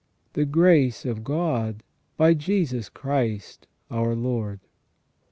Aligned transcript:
The 0.33 0.45
grace 0.45 1.05
of 1.05 1.23
God 1.23 1.83
by 2.17 2.33
Jesus 2.33 2.89
Christ 2.89 3.67
our 3.91 4.15
Lord." 4.15 4.61